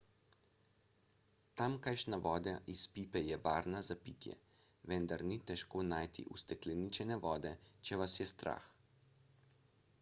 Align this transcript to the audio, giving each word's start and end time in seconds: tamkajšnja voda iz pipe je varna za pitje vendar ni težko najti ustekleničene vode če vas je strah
tamkajšnja 1.59 2.17
voda 2.23 2.53
iz 2.73 2.85
pipe 2.95 3.21
je 3.27 3.37
varna 3.43 3.81
za 3.89 3.97
pitje 4.07 4.37
vendar 4.93 5.23
ni 5.33 5.37
težko 5.51 5.83
najti 5.93 6.25
ustekleničene 6.37 7.19
vode 7.27 7.51
če 7.89 8.01
vas 8.05 8.17
je 8.23 8.27
strah 8.35 8.71